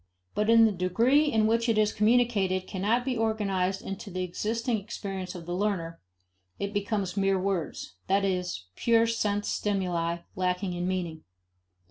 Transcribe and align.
But 0.33 0.49
in 0.49 0.65
the 0.65 0.71
degree 0.71 1.25
in 1.31 1.45
which 1.45 1.67
what 1.67 1.77
is 1.77 1.93
communicated 1.93 2.65
cannot 2.65 3.05
be 3.05 3.15
organized 3.15 3.83
into 3.83 4.09
the 4.09 4.23
existing 4.23 4.79
experience 4.79 5.35
of 5.35 5.45
the 5.45 5.53
learner, 5.53 5.99
it 6.57 6.73
becomes 6.73 7.15
mere 7.15 7.37
words: 7.39 7.93
that 8.07 8.25
is, 8.25 8.65
pure 8.75 9.05
sense 9.05 9.47
stimuli, 9.47 10.21
lacking 10.35 10.73
in 10.73 10.87
meaning. 10.87 11.23